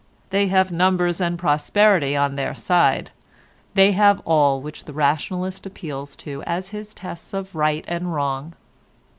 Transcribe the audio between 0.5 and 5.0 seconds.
numbers and prosperity on their side. They have all which the